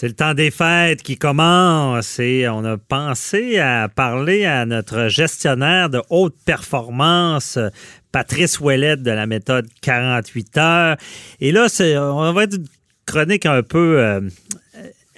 C'est 0.00 0.06
le 0.06 0.14
temps 0.14 0.34
des 0.34 0.52
fêtes 0.52 1.02
qui 1.02 1.16
commence 1.16 2.20
et 2.20 2.46
on 2.48 2.64
a 2.64 2.76
pensé 2.76 3.58
à 3.58 3.88
parler 3.88 4.44
à 4.44 4.64
notre 4.64 5.08
gestionnaire 5.08 5.90
de 5.90 6.00
haute 6.08 6.36
performance, 6.44 7.58
Patrice 8.12 8.60
Ouellette 8.60 9.02
de 9.02 9.10
la 9.10 9.26
méthode 9.26 9.66
48 9.82 10.56
heures. 10.58 10.96
Et 11.40 11.50
là, 11.50 11.66
on 12.00 12.32
va 12.32 12.44
être 12.44 12.58
une 12.58 12.68
chronique 13.06 13.44
un 13.44 13.64
peu 13.64 13.98
euh, 13.98 14.20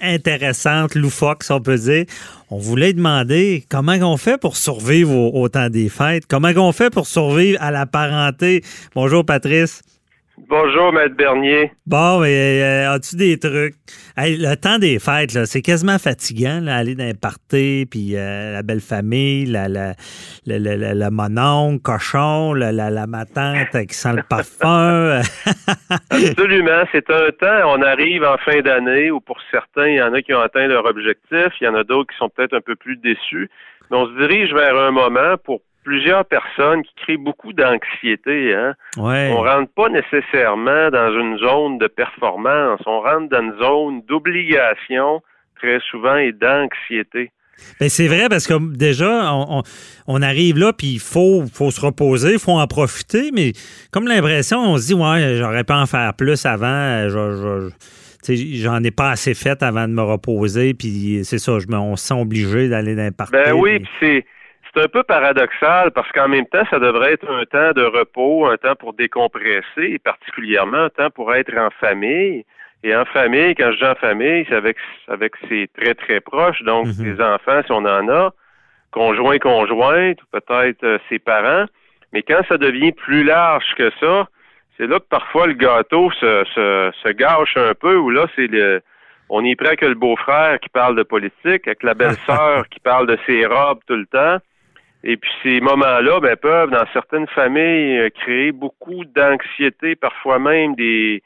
intéressante, 0.01 0.95
loufoque, 0.95 1.43
si 1.43 1.51
on 1.51 1.61
peut 1.61 1.77
dire. 1.77 2.05
On 2.49 2.57
voulait 2.57 2.93
demander 2.93 3.63
comment 3.69 3.97
on 4.01 4.17
fait 4.17 4.39
pour 4.39 4.57
survivre 4.57 5.15
au 5.15 5.47
temps 5.47 5.69
des 5.69 5.89
fêtes, 5.89 6.25
comment 6.25 6.53
on 6.55 6.71
fait 6.71 6.89
pour 6.89 7.05
survivre 7.05 7.61
à 7.61 7.69
la 7.69 7.85
parenté. 7.85 8.63
Bonjour 8.95 9.23
Patrice. 9.23 9.83
Bonjour, 10.49 10.91
Maître 10.91 11.15
Bernier. 11.15 11.71
Bon, 11.85 12.23
euh, 12.23 12.89
as-tu 12.89 13.15
des 13.15 13.37
trucs? 13.37 13.75
le 14.17 14.55
temps 14.55 14.79
des 14.79 14.99
fêtes, 14.99 15.33
là, 15.33 15.45
c'est 15.45 15.61
quasiment 15.61 15.97
fatigant, 15.97 16.59
là, 16.61 16.77
aller 16.77 16.95
dans 16.95 17.05
les 17.05 17.13
parties, 17.13 17.85
puis 17.89 18.15
euh, 18.15 18.53
la 18.53 18.63
belle 18.63 18.81
famille, 18.81 19.45
la, 19.45 19.67
la, 19.67 19.93
la, 20.45 20.57
la, 20.59 20.93
la 20.93 21.11
monon, 21.11 21.77
cochon, 21.77 22.53
la, 22.53 22.71
la, 22.71 22.89
la 22.89 23.07
matante 23.07 23.85
qui 23.87 23.93
sent 23.95 24.13
le 24.13 24.23
parfum. 24.23 25.21
Absolument. 26.09 26.83
C'est 26.91 27.09
un 27.09 27.29
temps, 27.31 27.77
on 27.77 27.81
arrive 27.81 28.23
en 28.23 28.37
fin 28.37 28.61
d'année, 28.61 29.11
où 29.11 29.21
pour 29.21 29.37
certains, 29.51 29.87
il 29.87 29.95
y 29.95 30.01
en 30.01 30.13
a 30.13 30.21
qui 30.21 30.33
ont 30.33 30.41
atteint 30.41 30.67
leur 30.67 30.85
objectif, 30.85 31.53
il 31.61 31.65
y 31.65 31.67
en 31.67 31.75
a 31.75 31.83
d'autres 31.83 32.11
qui 32.11 32.17
sont 32.17 32.29
peut-être 32.29 32.53
un 32.55 32.61
peu 32.61 32.75
plus 32.75 32.97
déçus. 32.97 33.49
Mais 33.89 33.97
on 33.97 34.07
se 34.07 34.17
dirige 34.17 34.53
vers 34.53 34.75
un 34.75 34.91
moment 34.91 35.37
pour 35.43 35.61
plusieurs 35.83 36.25
personnes 36.25 36.83
qui 36.83 36.93
créent 36.95 37.17
beaucoup 37.17 37.53
d'anxiété. 37.53 38.53
Hein? 38.53 38.73
Ouais. 38.97 39.31
On 39.35 39.41
rentre 39.41 39.71
pas 39.73 39.89
nécessairement 39.89 40.89
dans 40.89 41.11
une 41.19 41.37
zone 41.39 41.77
de 41.77 41.87
performance, 41.87 42.81
on 42.85 43.01
rentre 43.01 43.29
dans 43.29 43.41
une 43.41 43.57
zone 43.59 44.01
d'obligation 44.07 45.21
très 45.55 45.79
souvent 45.89 46.17
et 46.17 46.31
d'anxiété. 46.31 47.31
Ben 47.79 47.89
c'est 47.89 48.07
vrai 48.07 48.27
parce 48.27 48.47
que 48.47 48.53
déjà, 48.75 49.31
on, 50.07 50.21
arrive 50.21 50.57
là, 50.57 50.73
puis 50.73 50.93
il 50.93 50.99
faut, 50.99 51.43
faut 51.53 51.69
se 51.69 51.79
reposer, 51.79 52.33
il 52.33 52.39
faut 52.39 52.53
en 52.53 52.65
profiter, 52.65 53.29
mais 53.31 53.53
comme 53.91 54.07
l'impression, 54.07 54.59
on 54.59 54.77
se 54.77 54.87
dit, 54.87 54.93
ouais, 54.95 55.35
j'aurais 55.35 55.63
pas 55.63 55.79
en 55.79 55.85
faire 55.85 56.15
plus 56.15 56.43
avant, 56.47 57.07
j'en 57.09 58.83
ai 58.83 58.91
pas 58.91 59.11
assez 59.11 59.35
fait 59.35 59.61
avant 59.61 59.87
de 59.87 59.93
me 59.93 60.01
reposer, 60.01 60.73
puis 60.73 61.21
c'est 61.23 61.37
ça, 61.37 61.59
je 61.59 61.67
me, 61.67 61.75
on 61.75 61.95
se 61.95 62.07
sent 62.07 62.19
obligé 62.19 62.67
d'aller 62.67 62.95
dans 62.95 63.03
les 63.03 63.27
Ben 63.31 63.53
oui, 63.53 63.79
puis 63.79 63.89
c'est 63.99 64.25
c'est 64.73 64.83
un 64.83 64.87
peu 64.87 65.03
paradoxal 65.03 65.91
parce 65.91 66.11
qu'en 66.11 66.27
même 66.27 66.45
temps, 66.45 66.63
ça 66.69 66.79
devrait 66.79 67.13
être 67.13 67.29
un 67.29 67.45
temps 67.45 67.71
de 67.73 67.83
repos, 67.83 68.45
un 68.45 68.57
temps 68.57 68.75
pour 68.75 68.93
décompresser, 68.93 69.63
et 69.77 69.99
particulièrement 69.99 70.85
un 70.85 70.89
temps 70.89 71.09
pour 71.09 71.33
être 71.33 71.55
en 71.57 71.69
famille. 71.79 72.45
Et 72.83 72.95
en 72.95 73.05
famille, 73.05 73.53
quand 73.55 73.71
je 73.71 73.77
dis 73.77 73.85
en 73.85 73.95
famille, 73.95 74.45
c'est 74.49 74.55
avec, 74.55 74.77
avec 75.07 75.33
ses 75.47 75.69
très, 75.77 75.93
très 75.93 76.19
proches, 76.19 76.63
donc 76.63 76.87
mhm. 76.87 76.93
ses 76.93 77.21
enfants, 77.21 77.61
si 77.65 77.71
on 77.71 77.85
en 77.85 78.09
a, 78.09 78.31
conjoints, 78.91 79.37
conjointes, 79.37 80.19
ou 80.23 80.39
peut-être 80.39 80.83
euh, 80.83 80.97
ses 81.09 81.19
parents. 81.19 81.65
Mais 82.13 82.23
quand 82.23 82.41
ça 82.49 82.57
devient 82.57 82.91
plus 82.91 83.23
large 83.23 83.75
que 83.77 83.91
ça, 83.99 84.27
c'est 84.77 84.87
là 84.87 84.99
que 84.99 85.05
parfois 85.09 85.47
le 85.47 85.53
gâteau 85.53 86.11
se, 86.11 86.43
se, 86.55 86.91
se 87.03 87.09
gâche 87.09 87.55
un 87.55 87.73
peu, 87.75 87.95
ou 87.97 88.09
là, 88.09 88.25
c'est 88.35 88.47
le, 88.47 88.81
on 89.29 89.45
y 89.45 89.55
prend 89.55 89.75
que 89.75 89.85
le 89.85 89.95
beau-frère 89.95 90.59
qui 90.59 90.69
parle 90.69 90.95
de 90.95 91.03
politique, 91.03 91.67
avec 91.67 91.83
la 91.83 91.93
belle-sœur 91.93 92.67
qui 92.69 92.79
parle 92.79 93.07
de 93.07 93.17
ses 93.25 93.45
robes 93.45 93.79
tout 93.87 93.95
le 93.95 94.05
temps. 94.07 94.39
Et 95.03 95.17
puis 95.17 95.31
ces 95.41 95.61
moments-là 95.61 96.19
ben, 96.19 96.35
peuvent, 96.35 96.69
dans 96.69 96.85
certaines 96.93 97.27
familles, 97.27 97.99
euh, 97.99 98.09
créer 98.09 98.51
beaucoup 98.51 99.03
d'anxiété, 99.05 99.95
parfois 99.95 100.37
même 100.37 100.75
des, 100.75 101.23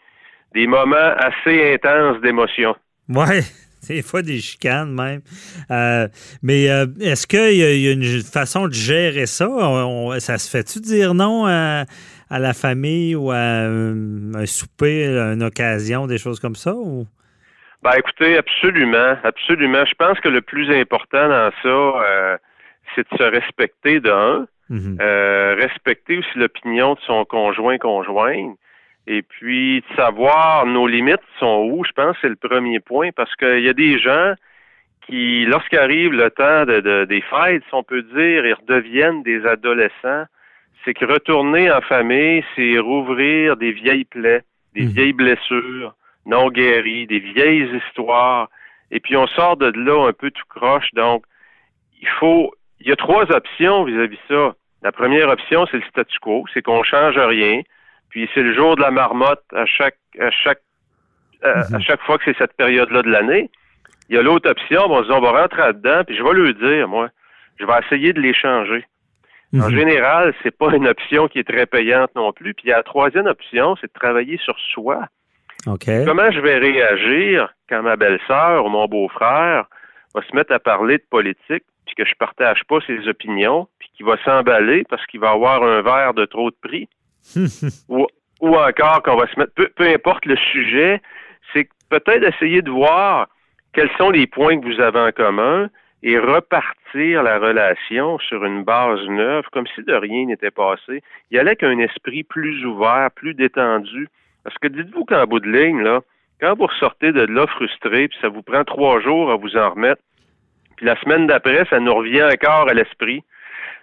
des 0.54 0.68
moments 0.68 1.14
assez 1.18 1.74
intenses 1.74 2.22
d'émotion. 2.22 2.76
Ouais, 3.10 3.42
des 3.90 4.02
fois 4.02 4.22
des 4.22 4.40
chicanes 4.40 4.94
même. 4.94 5.22
Euh, 5.72 6.08
mais 6.42 6.70
euh, 6.70 6.86
est-ce 7.02 7.28
qu'il 7.28 7.58
y, 7.58 7.88
a 7.88 7.92
une 7.92 8.22
façon 8.24 8.68
de 8.68 8.74
gérer 8.74 9.26
ça? 9.26 9.48
ça 10.20 10.38
se 10.38 10.50
fait-tu 10.50 10.80
dire 10.80 11.14
non 11.14 11.46
à, 11.46 11.86
la 12.32 12.54
famille 12.54 13.14
ou 13.16 13.32
à 13.32 13.36
un, 13.36 14.46
souper, 14.46 15.06
une 15.06 15.44
occasion, 15.44 16.08
des 16.08 16.18
choses 16.18 16.40
comme 16.40 16.56
ça? 16.56 16.74
Ou? 16.74 17.06
Ben 17.84 17.92
écoutez, 17.98 18.38
absolument, 18.38 19.16
absolument. 19.24 19.86
Je 19.86 19.94
pense 19.94 20.20
que 20.22 20.30
le 20.30 20.42
plus 20.42 20.72
important 20.72 21.30
dans 21.30 21.52
ça, 21.62 22.40
c'est 22.96 23.10
de 23.12 23.18
se 23.18 23.24
respecter 23.24 24.00
d'un, 24.00 24.48
mhm. 24.70 24.98
euh, 25.02 25.56
respecter 25.60 26.18
aussi 26.18 26.38
l'opinion 26.38 26.94
de 26.94 27.00
son 27.02 27.26
conjoint 27.26 27.78
conjointe, 27.78 28.58
et 29.08 29.22
puis 29.22 29.82
de 29.82 29.96
savoir 29.96 30.66
nos 30.66 30.88
limites 30.88 31.22
sont 31.40 31.70
où. 31.72 31.84
Je 31.84 31.92
pense 31.92 32.16
c'est 32.22 32.30
le 32.30 32.36
premier 32.36 32.80
point 32.80 33.12
parce 33.16 33.36
qu'il 33.36 33.60
y 33.60 33.70
a 33.70 33.74
des 33.74 34.00
gens 34.00 34.34
qui, 35.06 35.46
lorsqu'arrive 35.46 36.12
le 36.12 36.32
temps 36.32 36.66
de, 36.66 37.06
des 37.06 37.22
fêtes, 37.22 37.64
si 37.70 37.74
on 37.74 37.84
peut 37.84 38.02
dire, 38.02 38.46
ils 38.46 38.54
redeviennent 38.54 39.22
des 39.22 39.46
adolescents. 39.46 40.26
C'est 40.84 40.96
que 40.96 41.06
retourner 41.06 41.72
en 41.72 41.82
famille, 41.82 42.44
c'est 42.56 42.80
rouvrir 42.80 43.58
des 43.58 43.72
vieilles 43.72 44.06
plaies, 44.06 44.42
des 44.74 44.84
mhm. 44.84 44.90
vieilles 44.90 45.14
blessures 45.14 45.94
non 46.26 46.50
guéries, 46.50 47.08
des 47.08 47.20
vieilles 47.20 47.70
histoires. 47.76 48.50
Et 48.92 49.00
puis 49.00 49.16
on 49.16 49.28
sort 49.28 49.58
de 49.58 49.68
là 49.68 50.08
un 50.08 50.14
peu 50.14 50.32
tout 50.32 50.46
croche. 50.50 50.92
Donc, 50.94 51.24
il 52.02 52.08
faut 52.20 52.54
il 52.80 52.88
y 52.88 52.92
a 52.92 52.96
trois 52.96 53.32
options 53.32 53.84
vis-à-vis 53.84 54.20
ça. 54.28 54.56
La 54.84 54.92
première 54.92 55.30
option, 55.30 55.66
c'est 55.70 55.78
le 55.78 55.84
statu 55.90 56.20
quo, 56.20 56.46
c'est 56.54 56.62
qu'on 56.62 56.84
change 56.84 57.18
rien, 57.18 57.62
puis 58.10 58.30
c'est 58.34 58.44
le 58.44 58.54
jour 58.54 58.76
de 58.76 58.82
la 58.82 58.92
marmotte 58.92 59.44
à 59.54 59.66
chaque 59.66 59.98
à 60.20 60.30
chaque 60.32 60.62
à, 61.42 61.70
mhm. 61.70 61.82
chaque 61.82 62.02
fois 62.02 62.18
que 62.18 62.26
c'est 62.26 62.38
cette 62.38 62.54
période-là 62.54 63.02
de 63.02 63.10
l'année. 63.10 63.50
Il 64.10 64.16
y 64.16 64.20
a 64.20 64.22
l'autre 64.22 64.50
option, 64.50 64.84
on 64.90 65.02
se 65.02 65.08
dit 65.08 65.12
on 65.12 65.22
va 65.22 65.42
rentrer 65.42 65.62
là-dedans, 65.62 66.04
puis 66.06 66.16
je 66.16 66.24
vais 66.24 66.34
le 66.34 66.54
dire, 66.54 66.88
moi, 66.88 67.10
je 67.60 67.66
vais 67.66 67.74
essayer 67.86 68.14
de 68.14 68.22
les 68.22 68.34
changer. 68.34 68.86
En 69.54 69.70
mhm. 69.70 69.76
général, 69.76 70.34
c'est 70.44 70.56
pas 70.56 70.76
une 70.76 70.88
option 70.88 71.28
qui 71.28 71.40
est 71.40 71.48
très 71.48 71.66
payante 71.66 72.12
non 72.16 72.34
plus. 72.34 72.54
Puis 72.54 72.70
la 72.70 72.84
troisième 72.84 73.26
option, 73.26 73.76
c'est 73.80 73.88
de 73.88 73.94
travailler 73.94 74.38
sur 74.38 74.58
soi. 74.60 75.08
Comment 76.06 76.30
je 76.32 76.40
vais 76.40 76.58
réagir 76.58 77.54
quand 77.70 77.82
ma 77.82 77.96
belle-sœur 77.96 78.66
ou 78.66 78.70
mon 78.70 78.86
beau-frère 78.86 79.66
va 80.14 80.22
se 80.22 80.36
mettre 80.36 80.54
à 80.54 80.60
parler 80.60 80.98
de 80.98 81.06
politique 81.10 81.64
puis 81.86 81.96
que 81.96 82.06
je 82.06 82.16
partage 82.16 82.64
pas 82.68 82.80
ses 82.88 83.08
opinions, 83.08 83.68
puis 83.80 83.90
qu'il 83.96 84.06
va 84.06 84.18
s'emballer 84.24 84.84
parce 84.90 85.06
qu'il 85.08 85.20
va 85.20 85.32
avoir 85.32 85.64
un 85.64 85.82
verre 85.82 86.14
de 86.14 86.26
trop 86.26 86.50
de 86.50 86.56
prix, 86.62 86.90
ou, 87.90 88.08
ou, 88.42 88.56
encore 88.56 89.02
qu'on 89.04 89.16
va 89.16 89.28
se 89.28 89.40
mettre, 89.40 89.54
peu, 89.54 89.70
peu 89.76 89.88
importe 89.88 90.26
le 90.26 90.38
sujet, 90.38 91.02
c'est 91.54 91.68
peut-être 91.90 92.24
essayer 92.24 92.62
de 92.62 92.72
voir 92.72 93.28
quels 93.74 93.92
sont 93.98 94.10
les 94.10 94.28
points 94.28 94.60
que 94.60 94.66
vous 94.66 94.82
avez 94.82 95.00
en 95.00 95.12
commun 95.12 95.70
et 96.04 96.20
repartir 96.20 97.24
la 97.24 97.40
relation 97.40 98.20
sur 98.20 98.46
une 98.46 98.64
base 98.64 99.04
neuve, 99.08 99.46
comme 99.52 99.66
si 99.74 99.82
de 99.84 99.94
rien 99.94 100.28
n'était 100.28 100.52
passé. 100.52 101.02
Il 101.32 101.36
y 101.36 101.40
allait 101.40 101.56
qu'un 101.56 101.80
esprit 101.80 102.24
plus 102.24 102.64
ouvert, 102.66 103.10
plus 103.16 103.34
détendu. 103.34 104.08
Parce 104.44 104.56
que 104.60 104.68
dites-vous 104.68 105.06
qu'en 105.06 105.26
bout 105.26 105.40
de 105.40 105.50
ligne, 105.50 105.82
là, 105.82 106.02
quand 106.40 106.56
vous 106.56 106.68
ressortez 106.68 107.12
de 107.12 107.22
là 107.22 107.48
frustré, 107.48 108.08
puis 108.08 108.18
ça 108.22 108.30
vous 108.30 108.44
prend 108.44 108.64
trois 108.64 109.02
jours 109.02 109.32
à 109.32 109.36
vous 109.36 109.58
en 109.58 109.72
remettre, 109.72 110.02
puis 110.76 110.86
la 110.86 111.00
semaine 111.02 111.28
d'après, 111.28 111.66
ça 111.70 111.80
nous 111.80 111.94
revient 111.94 112.24
encore 112.24 112.70
à 112.70 112.74
l'esprit. 112.74 113.24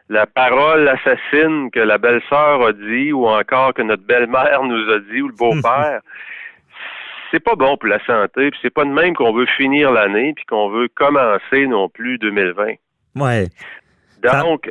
La 0.09 0.27
parole 0.27 0.89
assassine 0.89 1.71
que 1.71 1.81
la 1.81 1.99
belle-sœur 1.99 2.67
a 2.67 2.73
dit 2.73 3.13
ou 3.13 3.27
encore 3.27 3.73
que 3.75 3.83
notre 3.83 4.05
belle-mère 4.05 4.63
nous 4.65 4.91
a 4.91 4.99
dit 4.99 5.23
ou 5.23 5.29
le 5.29 5.35
beau-père. 5.35 6.01
c'est 7.31 7.41
pas 7.41 7.55
bon 7.55 7.77
pour 7.77 7.89
la 7.89 8.05
santé, 8.05 8.51
puis 8.51 8.61
c'est 8.63 8.75
pas 8.75 8.85
de 8.85 8.91
même 8.91 9.15
qu'on 9.15 9.33
veut 9.33 9.47
finir 9.47 9.91
l'année 9.91 10.35
puis 10.35 10.45
qu'on 10.45 10.69
veut 10.69 10.89
commencer 10.89 11.67
non 11.67 11.89
plus 11.89 12.19
2020. 12.19 12.75
Ouais. 13.17 13.47
Donc, 14.23 14.71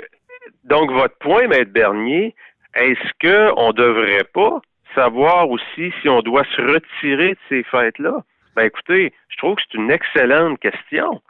donc 0.63 0.91
votre 0.91 1.17
point, 1.17 1.47
Maître 1.47 1.71
Bernier, 1.71 2.35
est-ce 2.75 3.09
qu'on 3.19 3.71
devrait 3.73 4.27
pas 4.31 4.61
savoir 4.93 5.49
aussi 5.49 5.91
si 6.01 6.09
on 6.09 6.21
doit 6.21 6.45
se 6.55 6.61
retirer 6.61 7.31
de 7.31 7.39
ces 7.49 7.63
fêtes-là? 7.63 8.23
Ben 8.55 8.65
écoutez, 8.65 9.11
je 9.29 9.38
trouve 9.38 9.55
que 9.55 9.61
c'est 9.71 9.77
une 9.77 9.91
excellente 9.91 10.59
question 10.59 11.21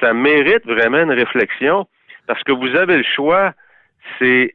ça 0.00 0.12
mérite 0.12 0.64
vraiment 0.64 1.02
une 1.02 1.12
réflexion 1.12 1.86
parce 2.26 2.42
que 2.42 2.52
vous 2.52 2.74
avez 2.76 2.96
le 2.96 3.04
choix, 3.04 3.52
c'est 4.18 4.54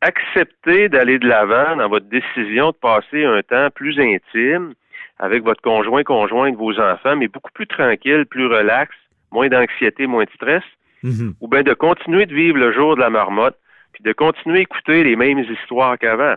accepter 0.00 0.88
d'aller 0.88 1.18
de 1.18 1.28
l'avant 1.28 1.76
dans 1.76 1.88
votre 1.88 2.06
décision 2.06 2.70
de 2.70 2.76
passer 2.76 3.24
un 3.24 3.42
temps 3.42 3.68
plus 3.74 3.98
intime 4.00 4.74
avec 5.18 5.44
votre 5.44 5.62
conjoint, 5.62 6.02
conjointe, 6.02 6.56
vos 6.56 6.78
enfants, 6.80 7.16
mais 7.16 7.28
beaucoup 7.28 7.52
plus 7.52 7.66
tranquille, 7.66 8.26
plus 8.28 8.46
relax, 8.46 8.92
moins 9.30 9.48
d'anxiété, 9.48 10.06
moins 10.06 10.24
de 10.24 10.30
stress, 10.34 10.64
mhm. 11.04 11.34
ou 11.40 11.48
bien 11.48 11.62
de 11.62 11.74
continuer 11.74 12.26
de 12.26 12.34
vivre 12.34 12.58
le 12.58 12.72
jour 12.72 12.96
de 12.96 13.00
la 13.00 13.10
marmotte, 13.10 13.56
puis 13.92 14.02
de 14.02 14.12
continuer 14.12 14.58
à 14.58 14.62
écouter 14.62 15.04
les 15.04 15.14
mêmes 15.14 15.38
histoires 15.38 15.96
qu'avant. 15.98 16.34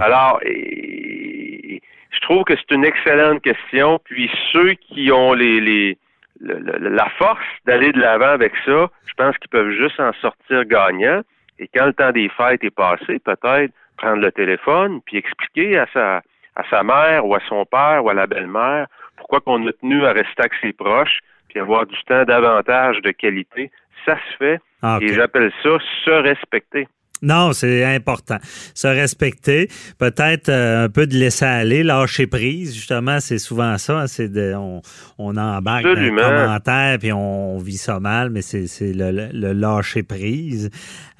Alors, 0.00 0.40
je 0.44 2.20
trouve 2.22 2.44
que 2.44 2.54
c'est 2.56 2.74
une 2.74 2.84
excellente 2.84 3.42
question, 3.42 3.98
puis 4.04 4.30
ceux 4.52 4.74
qui 4.74 5.10
ont 5.10 5.32
les, 5.32 5.60
les 5.60 5.98
la 6.40 7.08
force 7.18 7.44
d'aller 7.66 7.92
de 7.92 8.00
l'avant 8.00 8.30
avec 8.30 8.52
ça, 8.64 8.88
je 9.06 9.14
pense 9.16 9.36
qu'ils 9.38 9.50
peuvent 9.50 9.72
juste 9.72 9.98
en 9.98 10.12
sortir 10.14 10.64
gagnant. 10.64 11.22
Et 11.58 11.68
quand 11.68 11.86
le 11.86 11.92
temps 11.92 12.12
des 12.12 12.28
fêtes 12.28 12.62
est 12.62 12.74
passé, 12.74 13.18
peut-être 13.18 13.72
prendre 13.96 14.22
le 14.22 14.30
téléphone 14.30 15.00
puis 15.04 15.16
expliquer 15.16 15.78
à 15.78 15.86
sa 15.92 16.22
à 16.54 16.64
sa 16.70 16.82
mère 16.82 17.24
ou 17.24 17.34
à 17.34 17.40
son 17.48 17.64
père 17.64 18.04
ou 18.04 18.10
à 18.10 18.14
la 18.14 18.26
belle-mère 18.26 18.86
pourquoi 19.18 19.40
qu'on 19.40 19.66
a 19.66 19.72
tenu 19.72 20.04
à 20.06 20.12
rester 20.12 20.40
avec 20.40 20.52
ses 20.62 20.72
proches, 20.72 21.18
puis 21.48 21.60
avoir 21.60 21.86
du 21.86 21.96
temps 22.04 22.24
davantage 22.24 23.00
de 23.02 23.10
qualité. 23.10 23.70
Ça 24.06 24.16
se 24.16 24.36
fait. 24.38 24.60
Ah, 24.82 24.98
et 25.00 25.08
j'appelle 25.08 25.52
ça 25.62 25.76
se 26.04 26.10
respecter. 26.10 26.88
Non, 27.22 27.52
c'est 27.52 27.84
important. 27.84 28.38
Se 28.74 28.86
respecter, 28.86 29.68
peut-être 29.98 30.48
euh, 30.48 30.84
un 30.84 30.88
peu 30.88 31.06
de 31.06 31.16
laisser 31.16 31.44
aller, 31.44 31.82
lâcher 31.82 32.26
prise, 32.26 32.74
justement, 32.74 33.20
c'est 33.20 33.38
souvent 33.38 33.76
ça. 33.78 34.00
Hein, 34.00 34.06
c'est 34.06 34.28
de, 34.28 34.54
on, 34.54 34.82
on 35.18 35.36
embarque 35.36 35.84
dans 35.84 35.94
les 35.94 36.10
commentaires 36.10 36.98
puis 36.98 37.12
on, 37.12 37.58
vit 37.58 37.76
ça 37.76 37.98
mal, 38.00 38.30
mais 38.30 38.42
c'est 38.42 38.68
le, 38.80 39.30
le, 39.32 39.52
lâcher 39.52 40.02
prise. 40.02 40.70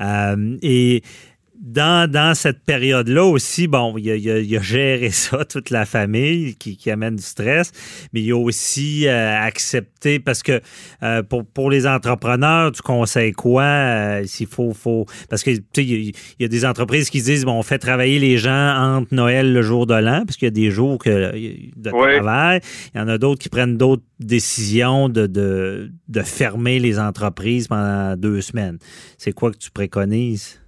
Euh, 0.01 0.57
et 0.63 1.03
dans, 1.61 2.11
dans 2.11 2.35
cette 2.35 2.63
période-là 2.65 3.25
aussi, 3.25 3.67
bon, 3.67 3.97
il 3.99 4.05
y, 4.05 4.11
a, 4.11 4.39
il, 4.39 4.57
a, 4.57 4.61
géré 4.61 5.11
ça, 5.11 5.45
toute 5.49 5.71
la 5.71 5.85
famille 5.85 6.55
qui, 6.57 6.77
qui, 6.77 6.91
amène 6.91 7.17
du 7.17 7.23
stress, 7.23 7.73
mais 8.13 8.21
il 8.21 8.27
y 8.27 8.33
a 8.33 8.37
aussi 8.37 9.07
euh, 9.09 9.39
accepté, 9.39 10.21
parce 10.21 10.43
que 10.43 10.61
euh, 11.03 11.23
pour, 11.23 11.45
pour 11.45 11.71
les 11.71 11.87
entrepreneurs, 11.87 12.73
tu 12.73 12.83
conseilles 12.83 13.33
quoi 13.33 13.65
euh, 13.65 14.25
s'il 14.25 14.47
faut, 14.47 14.73
faut. 14.73 15.07
Parce 15.29 15.43
que, 15.43 15.51
tu 15.51 15.63
sais, 15.75 15.85
il 15.85 16.15
y, 16.39 16.45
a 16.45 16.49
des 16.49 16.65
entreprises 16.65 17.11
qui 17.11 17.23
disent, 17.23 17.45
bon, 17.45 17.59
on 17.59 17.63
fait 17.63 17.79
travailler 17.79 18.19
les 18.19 18.39
gens 18.39 18.97
entre 18.97 19.13
Noël 19.15 19.53
le 19.53 19.63
jour 19.63 19.87
de 19.87 19.95
l'an, 19.95 20.25
parce 20.25 20.37
qu'il 20.37 20.47
y 20.47 20.49
a 20.49 20.51
des 20.51 20.71
jours 20.71 20.99
que, 20.99 21.33
de 21.77 21.91
travail. 21.91 22.61
Il 22.95 22.99
y 22.99 23.01
en 23.01 23.09
a 23.09 23.19
d'autres 23.19 23.41
qui 23.41 23.49
prennent 23.49 23.77
d'autres 23.77 24.05
décisions 24.21 25.09
de, 25.09 25.27
de, 25.27 25.91
de 26.09 26.23
fermer 26.23 26.79
les 26.79 26.99
entreprises 26.99 27.69
pendant 27.69 28.17
deux 28.17 28.41
semaines. 28.41 28.79
C'est 29.17 29.33
quoi 29.33 29.51
que 29.51 29.59
tu 29.59 29.71
préconises? 29.71 30.61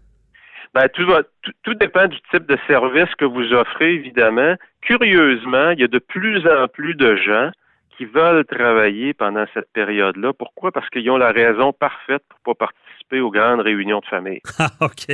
Ben, 0.74 0.88
tout, 0.94 1.04
va, 1.06 1.22
tout, 1.64 1.74
dépend 1.74 2.06
du 2.06 2.18
type 2.30 2.46
de 2.46 2.56
service 2.68 3.12
que 3.18 3.24
vous 3.24 3.52
offrez, 3.52 3.94
évidemment. 3.94 4.54
Curieusement, 4.82 5.70
il 5.70 5.80
y 5.80 5.84
a 5.84 5.88
de 5.88 5.98
plus 5.98 6.46
en 6.46 6.68
plus 6.68 6.94
de 6.94 7.16
gens 7.16 7.50
qui 7.96 8.04
veulent 8.04 8.44
travailler 8.44 9.12
pendant 9.12 9.44
cette 9.52 9.70
période-là. 9.72 10.32
Pourquoi? 10.32 10.70
Parce 10.70 10.88
qu'ils 10.88 11.10
ont 11.10 11.18
la 11.18 11.32
raison 11.32 11.72
parfaite 11.72 12.22
pour 12.44 12.56
pas 12.56 12.66
participer 12.66 13.20
aux 13.20 13.30
grandes 13.30 13.60
réunions 13.60 14.00
de 14.00 14.06
famille. 14.06 14.40
Ah, 14.58 14.70
OK. 14.80 15.08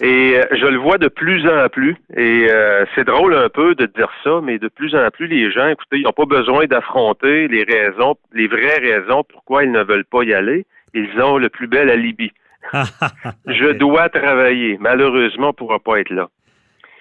et 0.00 0.36
euh, 0.36 0.44
je 0.52 0.66
le 0.66 0.78
vois 0.78 0.98
de 0.98 1.08
plus 1.08 1.46
en 1.48 1.68
plus. 1.68 1.96
Et 2.16 2.46
euh, 2.48 2.84
c'est 2.94 3.04
drôle 3.04 3.34
un 3.34 3.48
peu 3.48 3.74
de 3.74 3.86
dire 3.86 4.10
ça, 4.22 4.40
mais 4.42 4.58
de 4.58 4.68
plus 4.68 4.94
en 4.94 5.10
plus, 5.10 5.26
les 5.26 5.50
gens, 5.50 5.68
écoutez, 5.68 5.98
ils 5.98 6.04
n'ont 6.04 6.12
pas 6.12 6.26
besoin 6.26 6.66
d'affronter 6.66 7.48
les 7.48 7.64
raisons, 7.64 8.14
les 8.32 8.46
vraies 8.46 8.78
raisons 8.78 9.24
pourquoi 9.24 9.64
ils 9.64 9.72
ne 9.72 9.82
veulent 9.82 10.04
pas 10.04 10.22
y 10.22 10.32
aller. 10.32 10.66
Ils 10.94 11.20
ont 11.20 11.36
le 11.36 11.48
plus 11.48 11.66
bel 11.66 11.90
alibi. 11.90 12.30
je 13.46 13.72
dois 13.72 14.08
travailler. 14.08 14.76
Malheureusement, 14.80 15.46
on 15.46 15.50
ne 15.50 15.52
pourra 15.52 15.78
pas 15.78 16.00
être 16.00 16.10
là. 16.10 16.28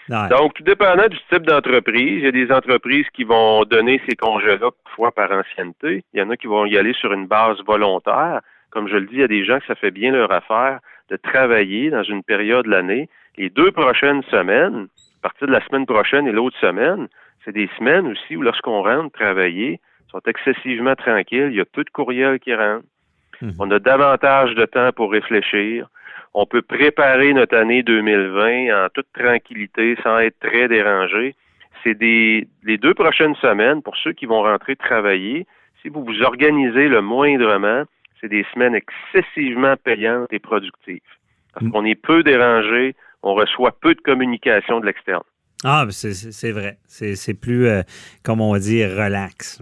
Donc, 0.08 0.54
tout 0.54 0.64
dépendant 0.64 1.08
du 1.08 1.18
type 1.32 1.48
d'entreprise, 1.48 2.20
il 2.20 2.26
y 2.26 2.28
a 2.28 2.32
des 2.32 2.52
entreprises 2.52 3.08
qui 3.14 3.24
vont 3.24 3.64
donner 3.64 4.00
ces 4.08 4.16
congés-là 4.16 4.70
parfois 4.84 5.12
par 5.12 5.32
ancienneté. 5.32 6.04
Il 6.14 6.20
y 6.20 6.24
en 6.24 6.30
a 6.30 6.38
qui 6.38 6.46
vont 6.46 6.66
y 6.66 6.78
aller 6.78 6.94
sur 6.94 7.12
une 7.12 7.26
base 7.26 7.58
volontaire. 7.66 8.42
Comme 8.70 8.88
je 8.88 8.98
le 8.98 9.08
dis, 9.08 9.16
il 9.16 9.22
y 9.22 9.24
a 9.24 9.28
des 9.28 9.44
gens 9.44 9.60
que 9.60 9.66
ça 9.66 9.76
fait 9.76 9.92
bien 9.92 10.12
leur 10.12 10.32
affaire 10.32 10.80
de 11.10 11.18
travailler 11.18 11.90
dans 11.90 12.04
une 12.04 12.24
période 12.24 12.66
de 12.66 12.72
l'année. 12.72 13.10
Les 13.38 13.50
deux 13.50 13.72
prochaines 13.72 14.22
semaines, 14.24 14.88
à 15.20 15.30
partir 15.30 15.48
de 15.48 15.54
la 15.54 15.66
semaine 15.66 15.88
prochaine 15.88 16.28
et 16.28 16.32
l'autre 16.32 16.58
semaine, 16.60 17.08
c'est 17.44 17.54
des 17.54 17.70
semaines 17.78 18.08
aussi 18.08 18.36
où 18.36 18.42
lorsqu'on 18.42 18.84
rentre 18.84 19.12
travailler, 19.18 19.80
sont 20.12 20.22
excessivement 20.28 20.96
tranquilles. 20.96 21.50
Il 21.50 21.56
y 21.56 21.62
a 21.62 21.66
peu 21.66 21.84
de 21.84 21.90
courriels 21.90 22.40
qui 22.40 22.54
rentrent. 22.54 22.86
Mhm. 23.42 23.54
On 23.60 23.72
a 23.72 23.80
davantage 23.80 24.56
de 24.56 24.66
temps 24.66 24.92
pour 24.96 25.12
réfléchir. 25.12 25.88
On 26.34 26.46
peut 26.46 26.62
préparer 26.62 27.34
notre 27.34 27.56
année 27.56 27.84
2020 27.84 28.86
en 28.86 28.90
toute 28.94 29.08
tranquillité, 29.14 29.98
sans 30.04 30.20
être 30.20 30.40
très 30.40 30.68
dérangé. 30.68 31.36
C'est 31.84 31.94
des 31.94 32.48
les 32.64 32.78
deux 32.78 32.94
prochaines 32.94 33.36
semaines 33.36 33.82
pour 33.82 33.96
ceux 33.98 34.14
qui 34.14 34.26
vont 34.26 34.42
rentrer 34.42 34.76
travailler. 34.76 35.46
Si 35.82 35.90
vous 35.90 36.04
vous 36.04 36.22
organisez 36.24 36.88
le 36.88 37.02
moindrement, 37.02 37.84
c'est 38.20 38.30
des 38.30 38.46
semaines 38.54 38.76
excessivement 38.76 39.76
payantes 39.84 40.34
et 40.34 40.40
productives. 40.40 41.00
Parce 41.54 41.66
mm. 41.66 41.72
qu'on 41.72 41.86
est 41.86 41.96
peu 41.96 42.24
dérangé, 42.24 42.96
on 43.24 43.34
reçoit 43.34 43.72
peu 43.80 43.94
de 43.94 44.02
communication 44.02 44.80
de 44.80 44.86
l'externe. 44.86 45.24
Ah, 45.64 45.86
c'est 45.90 46.52
vrai. 46.52 46.78
C'est 46.88 47.40
plus, 47.40 47.68
euh, 47.68 47.82
comme 48.24 48.42
on 48.42 48.56
dit, 48.58 48.86
relax. 48.86 49.62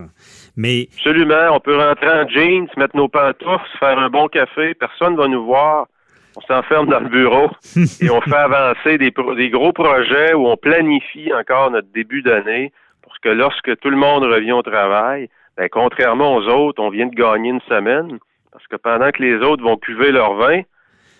Mais... 0.57 0.87
Absolument. 0.97 1.55
On 1.55 1.59
peut 1.59 1.77
rentrer 1.77 2.09
en 2.09 2.27
jeans, 2.27 2.67
mettre 2.77 2.95
nos 2.95 3.07
pantoufles, 3.07 3.77
faire 3.79 3.97
un 3.97 4.09
bon 4.09 4.27
café. 4.27 4.73
Personne 4.73 5.13
ne 5.13 5.17
va 5.17 5.27
nous 5.27 5.45
voir. 5.45 5.87
On 6.35 6.41
s'enferme 6.41 6.87
dans 6.87 6.99
le 6.99 7.09
bureau 7.09 7.49
et 8.01 8.09
on 8.09 8.19
fait 8.21 8.35
avancer 8.35 8.97
des, 8.97 9.13
des 9.37 9.49
gros 9.49 9.71
projets 9.71 10.33
où 10.33 10.47
on 10.47 10.57
planifie 10.57 11.31
encore 11.31 11.69
notre 11.69 11.91
début 11.93 12.23
d'année 12.23 12.73
pour 13.03 13.13
que 13.21 13.29
lorsque 13.29 13.77
tout 13.79 13.89
le 13.91 13.97
monde 13.97 14.23
revient 14.23 14.53
au 14.53 14.63
travail, 14.63 15.29
ben, 15.57 15.69
contrairement 15.69 16.35
aux 16.35 16.47
autres, 16.47 16.81
on 16.81 16.89
vient 16.89 17.05
de 17.05 17.15
gagner 17.15 17.51
une 17.51 17.61
semaine 17.69 18.17
parce 18.51 18.65
que 18.67 18.75
pendant 18.75 19.11
que 19.11 19.21
les 19.21 19.35
autres 19.35 19.63
vont 19.63 19.77
cuver 19.77 20.11
leur 20.11 20.33
vin, 20.33 20.61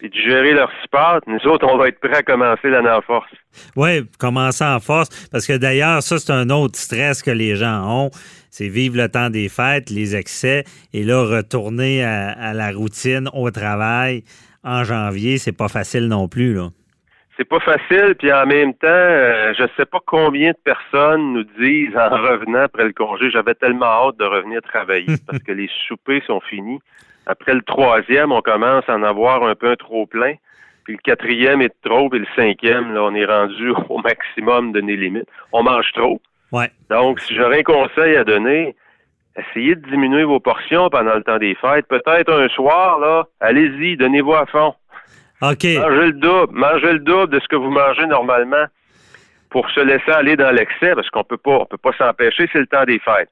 et 0.04 0.10
de 0.10 0.16
gérer 0.16 0.54
leur 0.54 0.70
sport, 0.84 1.22
nous 1.28 1.40
autres, 1.48 1.66
on 1.66 1.78
va 1.78 1.88
être 1.88 2.00
prêts 2.00 2.18
à 2.18 2.24
commencer 2.24 2.70
l'année 2.70 2.90
en 2.90 3.02
force. 3.02 3.32
Oui, 3.78 4.06
commencer 4.20 4.66
en 4.66 4.82
force, 4.82 5.10
parce 5.32 5.48
que 5.48 5.58
d'ailleurs, 5.58 6.04
ça, 6.04 6.20
c'est 6.20 6.34
un 6.34 6.50
autre 6.50 6.78
stress 6.78 7.24
que 7.24 7.32
les 7.32 7.56
gens 7.56 7.88
ont. 7.88 8.10
C'est 8.52 8.68
vivre 8.68 8.98
le 8.98 9.08
temps 9.08 9.30
des 9.30 9.48
fêtes, 9.48 9.90
les 9.90 10.16
excès, 10.16 10.66
et 10.94 11.04
là, 11.04 11.24
retourner 11.24 12.04
à, 12.04 12.54
la 12.54 12.72
routine 12.72 13.30
au 13.34 13.50
travail 13.50 14.24
en 14.64 14.84
janvier, 14.84 15.38
c'est 15.38 15.58
pas 15.58 15.70
facile 15.70 16.08
non 16.08 16.28
plus, 16.28 16.54
là. 16.54 16.68
C'est 17.36 17.50
pas 17.50 17.62
facile, 17.62 18.14
puis 18.20 18.32
en 18.32 18.46
même 18.46 18.76
temps, 18.76 18.88
euh, 18.88 19.54
je 19.58 19.64
sais 19.76 19.86
pas 19.86 19.98
combien 20.06 20.52
de 20.52 20.58
personnes 20.64 21.34
nous 21.34 21.44
disent 21.60 21.98
en 21.98 22.10
revenant 22.10 22.66
après 22.66 22.84
le 22.84 22.94
congé, 22.94 23.32
j'avais 23.32 23.56
tellement 23.56 23.88
hâte 23.88 24.18
de 24.20 24.26
revenir 24.26 24.62
travailler 24.62 25.16
parce 25.28 25.40
que 25.40 25.52
les 25.52 25.70
soupers 25.88 26.22
sont 26.28 26.42
finis. 26.42 26.80
Après 27.25 27.54
le 27.54 27.62
troisième, 27.62 28.31
on 28.31 28.42
commence 28.42 28.84
à 28.88 28.96
en 28.96 29.04
avoir 29.04 29.44
un 29.44 29.56
peu 29.56 29.72
un 29.72 29.75
trop 29.75 30.06
plein. 30.06 30.36
Puis 30.84 30.94
le 30.94 31.00
quatrième 31.00 31.62
est 31.62 31.74
trop, 31.84 32.10
puis 32.10 32.20
le 32.20 32.28
cinquième, 32.36 32.94
là, 32.94 33.04
on 33.04 33.16
est 33.16 33.25
rendu 33.25 33.72
au 33.90 34.00
maximum 34.00 34.74
de 34.74 34.81
nos 34.81 34.96
limites. 34.96 35.30
On 35.54 35.64
mange 35.64 35.92
trop. 35.94 36.22
Ouais. 36.52 36.70
Donc, 36.90 37.20
si 37.22 37.34
j'aurais 37.36 37.60
un 37.60 37.64
conseil 37.64 38.16
à 38.18 38.24
donner, 38.24 38.75
essayez 39.38 39.75
de 39.75 39.90
diminuer 39.90 40.24
vos 40.24 40.40
portions 40.40 40.90
pendant 40.90 41.16
le 41.16 41.24
temps 41.24 41.38
des 41.38 41.56
fêtes. 41.56 41.88
Peut-être 41.88 42.31
un 42.31 42.50
soir, 42.50 43.00
là, 43.00 43.28
allez-y, 43.40 43.96
donnez-vous 43.98 44.34
à 44.34 44.46
fond. 44.46 44.76
OK. 45.42 45.64
Mangez 45.64 46.06
le 46.06 46.14
double, 46.14 46.54
mangez 46.54 46.94
le 46.94 47.00
double 47.00 47.34
de 47.34 47.40
ce 47.40 47.48
que 47.48 47.56
vous 47.56 47.72
mangez 47.72 48.06
normalement 48.06 48.66
pour 49.50 49.69
se 49.69 49.80
laisser 49.80 50.12
aller 50.12 50.36
dans 50.36 50.52
l'excès, 50.52 50.96
parce 50.96 51.10
qu'on 51.10 51.24
peut 51.24 51.38
pas, 51.38 51.60
on 51.60 51.66
peut 51.66 51.78
pas 51.78 51.94
s'empêcher, 51.94 52.50
c'est 52.52 52.60
le 52.60 52.68
temps 52.68 52.86
des 52.86 53.00
fêtes 53.00 53.30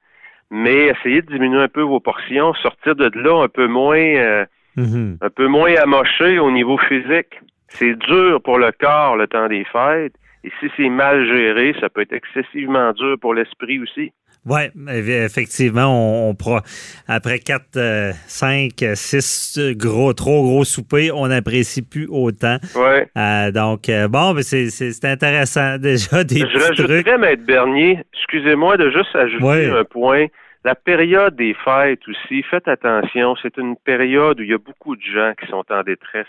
mais 0.51 0.87
essayez 0.87 1.21
de 1.21 1.31
diminuer 1.31 1.61
un 1.63 1.67
peu 1.69 1.81
vos 1.81 1.99
portions, 1.99 2.53
sortir 2.55 2.95
de 2.95 3.09
là 3.15 3.43
un 3.43 3.47
peu 3.47 3.67
moins, 3.67 3.97
euh, 3.97 4.45
mm-hmm. 4.77 5.17
un 5.21 5.29
peu 5.29 5.47
moins 5.47 5.73
amoché 5.75 6.37
au 6.37 6.51
niveau 6.51 6.77
physique. 6.77 7.39
C'est 7.69 7.97
dur 7.97 8.41
pour 8.43 8.59
le 8.59 8.71
corps 8.73 9.15
le 9.15 9.27
temps 9.27 9.47
des 9.47 9.63
fêtes, 9.63 10.13
et 10.43 10.51
si 10.59 10.67
c'est 10.75 10.89
mal 10.89 11.25
géré, 11.25 11.73
ça 11.79 11.89
peut 11.89 12.01
être 12.01 12.13
excessivement 12.13 12.91
dur 12.91 13.15
pour 13.19 13.33
l'esprit 13.33 13.79
aussi. 13.79 14.11
Oui, 14.45 14.61
effectivement, 14.89 15.85
on, 15.85 16.31
on 16.31 16.61
après 17.07 17.37
4, 17.37 18.13
5, 18.25 18.71
6 18.95 19.75
gros, 19.75 20.13
trop 20.13 20.41
gros 20.41 20.63
soupers, 20.63 21.11
on 21.15 21.27
n'apprécie 21.27 21.83
plus 21.83 22.07
autant. 22.09 22.57
Ouais. 22.75 23.07
Euh, 23.15 23.51
donc, 23.51 23.87
euh, 23.89 24.07
bon, 24.07 24.35
c'est 24.41 25.05
intéressant 25.05 25.77
déjà 25.79 26.23
des 26.23 26.39
Je 26.39 26.57
rajouterais, 26.57 27.17
Maître 27.19 27.45
Bernier, 27.45 27.99
excusez-moi 28.13 28.77
de 28.77 28.89
juste 28.89 29.15
ajouter 29.15 29.69
un 29.69 29.83
point. 29.83 30.25
La 30.63 30.73
période 30.75 31.35
des 31.35 31.55
fêtes 31.65 32.07
aussi, 32.07 32.43
faites 32.43 32.67
attention, 32.67 33.35
c'est 33.41 33.57
une 33.57 33.75
période 33.75 34.39
où 34.39 34.43
il 34.43 34.49
y 34.49 34.53
a 34.53 34.59
beaucoup 34.59 34.95
de 34.95 35.01
gens 35.01 35.33
qui 35.39 35.47
sont 35.47 35.65
en 35.69 35.83
détresse. 35.83 36.27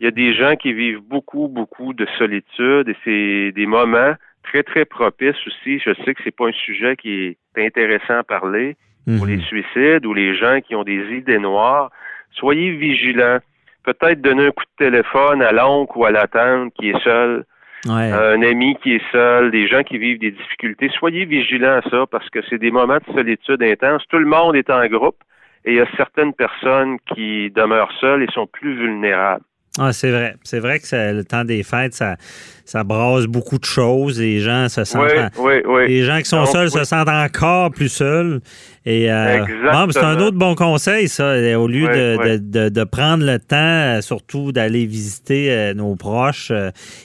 Il 0.00 0.04
y 0.04 0.08
a 0.08 0.12
des 0.12 0.32
gens 0.34 0.54
qui 0.54 0.72
vivent 0.72 1.00
beaucoup, 1.00 1.48
beaucoup 1.48 1.92
de 1.92 2.06
solitude 2.18 2.88
et 2.88 2.96
c'est 3.04 3.52
des 3.52 3.66
moments 3.66 4.14
très, 4.48 4.62
très 4.62 4.84
propices 4.84 5.46
aussi. 5.46 5.78
Je 5.78 5.94
sais 6.04 6.14
que 6.14 6.20
c'est 6.24 6.34
pas 6.34 6.48
un 6.48 6.52
sujet 6.52 6.96
qui 6.96 7.36
est 7.56 7.66
intéressant 7.66 8.18
à 8.18 8.24
parler 8.24 8.76
pour 9.16 9.26
les 9.26 9.36
mhm. 9.36 9.42
suicides 9.42 10.06
ou 10.06 10.12
les 10.12 10.36
gens 10.36 10.60
qui 10.60 10.74
ont 10.74 10.84
des 10.84 11.02
idées 11.12 11.38
noires. 11.38 11.90
Soyez 12.32 12.72
vigilants. 12.72 13.38
Peut-être 13.84 14.20
donner 14.20 14.46
un 14.46 14.50
coup 14.50 14.64
de 14.64 14.84
téléphone 14.84 15.40
à 15.40 15.52
l'oncle 15.52 15.96
ou 15.96 16.04
à 16.04 16.10
la 16.10 16.26
tante 16.26 16.74
qui 16.74 16.90
est 16.90 17.02
seul 17.02 17.44
un 17.86 18.42
ami 18.42 18.76
qui 18.82 18.94
est 18.94 19.12
seul, 19.12 19.50
des 19.50 19.68
gens 19.68 19.82
qui 19.82 19.98
vivent 19.98 20.18
des 20.18 20.32
difficultés. 20.32 20.90
Soyez 20.98 21.24
vigilants 21.24 21.78
à 21.78 21.82
ça 21.88 22.06
parce 22.10 22.28
que 22.30 22.40
c'est 22.48 22.58
des 22.58 22.70
moments 22.70 22.98
de 22.98 23.12
solitude 23.14 23.62
intense. 23.62 24.02
Tout 24.08 24.18
le 24.18 24.26
monde 24.26 24.56
est 24.56 24.70
en 24.70 24.84
groupe 24.86 25.16
et 25.64 25.72
il 25.72 25.76
y 25.76 25.80
a 25.80 25.86
certaines 25.96 26.34
personnes 26.34 26.98
qui 27.14 27.50
demeurent 27.50 27.92
seules 28.00 28.22
et 28.22 28.26
sont 28.32 28.46
plus 28.46 28.74
vulnérables. 28.74 29.44
Ah, 29.78 29.92
c'est 29.92 30.10
vrai. 30.10 30.36
C'est 30.42 30.60
vrai 30.60 30.80
que 30.80 31.12
le 31.12 31.24
temps 31.24 31.44
des 31.44 31.62
fêtes, 31.62 31.94
ça, 31.94 32.16
ça 32.64 32.84
brasse 32.84 33.26
beaucoup 33.26 33.58
de 33.58 33.64
choses. 33.64 34.20
Les 34.20 34.40
gens 34.40 34.68
se 34.68 34.84
sentent. 34.84 35.10
Oui, 35.38 35.54
oui, 35.64 35.88
Les 35.88 36.04
gens 36.04 36.18
qui 36.18 36.28
sont 36.28 36.46
seuls 36.46 36.70
se 36.70 36.84
sentent 36.84 37.08
encore 37.08 37.70
plus 37.70 37.88
seuls. 37.88 38.40
Et 38.88 39.12
euh, 39.12 39.44
c'est 39.90 39.98
un 39.98 40.18
autre 40.18 40.38
bon 40.38 40.54
conseil, 40.54 41.08
ça. 41.08 41.34
Au 41.58 41.68
lieu 41.68 41.88
de, 41.88 42.68
de, 42.68 42.84
prendre 42.84 43.22
le 43.22 43.38
temps, 43.38 43.56
euh, 43.56 44.00
surtout 44.00 44.50
d'aller 44.50 44.86
visiter 44.86 45.52
euh, 45.52 45.74
nos 45.74 45.94
proches 45.94 46.50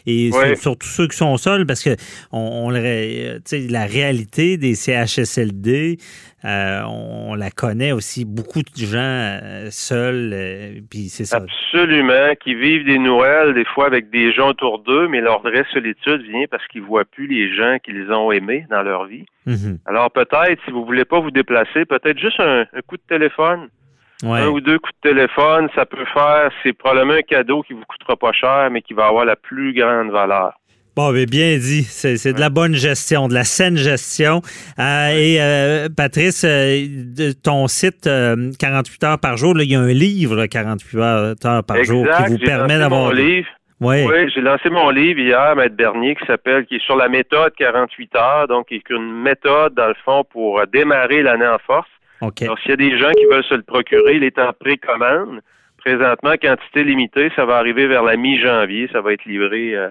et 0.05 0.31
surtout 0.55 0.87
ceux 0.87 1.09
qui 1.09 1.17
sont 1.17 1.35
seuls, 1.35 1.65
parce 1.65 1.83
que 1.83 1.97
on, 2.31 2.69
la 2.69 3.85
réalité 3.85 4.55
des 4.55 4.75
CHSLD, 4.75 5.97
on, 6.45 7.35
la 7.35 7.51
connaît 7.51 7.91
aussi. 7.91 8.23
Beaucoup 8.23 8.61
de 8.61 8.85
gens 8.85 9.39
seuls, 9.69 10.83
puis 10.89 11.09
c'est 11.09 11.25
ça. 11.25 11.43
Absolument, 11.43 12.33
qui 12.41 12.55
vivent 12.63 12.85
des 12.85 12.97
Noëls 12.97 13.53
des 13.53 13.65
fois 13.65 13.85
avec 13.85 14.09
des 14.09 14.31
gens 14.31 14.49
autour 14.49 14.79
d'eux, 14.79 15.07
mais 15.07 15.21
leur 15.21 15.41
vraie 15.41 15.65
solitude 15.73 16.21
vient 16.21 16.45
parce 16.49 16.65
qu'ils 16.67 16.81
voient 16.81 17.05
plus 17.05 17.27
les 17.27 17.53
gens 17.53 17.77
qu'ils 17.83 18.11
ont 18.11 18.31
aimés 18.31 18.65
dans 18.69 18.81
leur 18.81 19.05
vie. 19.05 19.25
Mhm. 19.45 19.79
Alors 19.85 20.09
peut-être, 20.11 20.59
si 20.63 20.71
vous 20.71 20.85
voulez 20.85 21.05
pas 21.05 21.19
vous 21.19 21.31
déplacer, 21.31 21.85
peut-être 21.85 22.17
juste 22.17 22.39
un, 22.39 22.65
coup 22.87 22.97
de 22.97 23.07
téléphone. 23.07 23.69
Un 24.23 24.47
ou 24.47 24.61
deux 24.61 24.79
coups 24.79 24.95
de 25.03 25.09
téléphone, 25.09 25.67
ça 25.75 25.85
peut 25.85 26.05
faire, 26.13 26.49
c'est 26.61 26.71
probablement 26.71 27.15
un 27.15 27.23
cadeau 27.23 27.61
qui 27.61 27.73
vous 27.73 27.83
coûtera 27.85 28.15
pas 28.15 28.31
cher, 28.31 28.69
mais 28.71 28.81
qui 28.81 28.93
va 28.93 29.07
avoir 29.07 29.25
la 29.25 29.35
plus 29.35 29.73
grande 29.73 30.11
valeur. 30.11 30.53
Bon, 30.95 31.11
mais 31.11 31.25
bien 31.25 31.57
dit. 31.57 31.83
C'est 31.83 32.33
de 32.33 32.39
la 32.39 32.49
bonne 32.49 32.75
gestion, 32.75 33.27
de 33.27 33.33
la 33.33 33.43
saine 33.43 33.77
gestion. 33.77 34.41
Euh, 34.79 35.09
et 35.09 35.41
euh, 35.41 35.89
Patrice, 35.95 36.45
euh, 36.45 37.33
ton 37.43 37.67
site 37.67 38.09
48 38.59 39.03
heures 39.03 39.19
par 39.19 39.37
jour, 39.37 39.59
il 39.59 39.71
y 39.71 39.75
a 39.75 39.79
un 39.79 39.87
livre 39.87 40.45
48 40.45 40.97
heures 40.99 41.63
par 41.63 41.83
jour 41.83 42.05
qui 42.05 42.31
vous 42.33 42.37
permet 42.39 42.77
d'avoir. 42.77 43.11
Oui, 43.83 44.29
j'ai 44.33 44.41
lancé 44.41 44.69
mon 44.69 44.89
livre 44.89 45.19
hier, 45.19 45.55
Maître 45.55 45.75
Bernier, 45.75 46.15
qui 46.15 46.25
s'appelle, 46.25 46.65
qui 46.65 46.75
est 46.75 46.83
sur 46.85 46.95
la 46.95 47.09
méthode 47.09 47.53
48 47.57 48.15
heures, 48.15 48.47
donc 48.47 48.67
qui 48.67 48.75
est 48.75 48.89
une 48.89 49.21
méthode, 49.21 49.73
dans 49.73 49.87
le 49.87 49.95
fond, 50.05 50.23
pour 50.23 50.59
euh, 50.59 50.65
démarrer 50.71 51.21
l'année 51.21 51.47
en 51.47 51.57
force. 51.59 51.89
OK. 52.21 52.43
Alors, 52.43 52.57
s'il 52.59 52.71
y 52.71 52.73
a 52.73 52.77
des 52.77 52.97
gens 52.97 53.11
qui 53.11 53.25
veulent 53.25 53.43
se 53.43 53.55
le 53.55 53.63
procurer, 53.63 54.15
il 54.15 54.23
est 54.23 54.39
en 54.39 54.53
précommande. 54.53 55.41
Présentement, 55.77 56.35
quantité 56.41 56.85
limitée, 56.85 57.29
ça 57.35 57.43
va 57.43 57.57
arriver 57.57 57.87
vers 57.87 58.03
la 58.03 58.15
mi-janvier, 58.15 58.87
ça 58.93 59.01
va 59.01 59.11
être 59.11 59.25
livré 59.25 59.75
euh, 59.75 59.89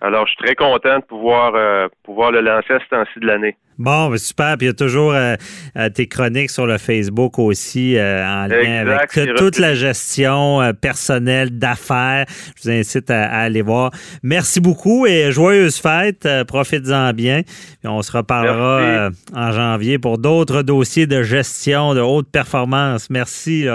alors, 0.00 0.26
je 0.26 0.32
suis 0.32 0.44
très 0.44 0.54
content 0.54 0.98
de 0.98 1.04
pouvoir, 1.04 1.54
euh, 1.54 1.88
pouvoir 2.02 2.30
le 2.30 2.42
lancer 2.42 2.74
à 2.74 2.78
ce 2.78 2.88
temps-ci 2.90 3.20
de 3.20 3.26
l'année. 3.26 3.56
Bon, 3.78 4.10
ben, 4.10 4.18
super. 4.18 4.56
Puis 4.58 4.66
il 4.66 4.68
y 4.68 4.70
a 4.70 4.74
toujours 4.74 5.14
euh, 5.14 5.34
euh, 5.78 5.88
tes 5.88 6.06
chroniques 6.08 6.50
sur 6.50 6.66
le 6.66 6.76
Facebook 6.76 7.38
aussi 7.38 7.96
en 7.98 8.46
lien 8.46 8.86
avec 8.86 9.34
toute 9.36 9.58
la 9.58 9.74
gestion 9.74 10.60
personnelle 10.80 11.58
d'affaires. 11.58 12.26
Je 12.56 12.62
vous 12.62 12.70
incite 12.70 13.10
à, 13.10 13.24
aller 13.30 13.62
voir. 13.62 13.92
Merci 14.22 14.60
beaucoup 14.60 15.06
et 15.06 15.32
joyeuses 15.32 15.80
fêtes. 15.80 16.28
Profites-en 16.46 17.14
bien. 17.14 17.40
on 17.82 18.02
se 18.02 18.14
reparlera 18.14 19.08
en 19.34 19.52
janvier 19.52 19.98
pour 19.98 20.18
d'autres 20.18 20.62
dossiers 20.62 21.06
de 21.06 21.22
gestion 21.22 21.94
de 21.94 22.00
haute 22.00 22.30
performance. 22.30 23.08
Merci. 23.08 23.66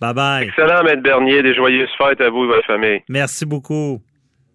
Bye 0.00 0.14
bye. 0.14 0.44
Excellent, 0.48 0.82
Maître 0.82 1.02
Bernier. 1.02 1.42
Des 1.42 1.54
joyeuses 1.54 1.88
fêtes 1.96 2.20
à 2.20 2.28
vous 2.28 2.44
et 2.44 2.48
votre 2.48 2.66
famille. 2.66 3.02
Merci 3.08 3.46
beaucoup. 3.46 4.00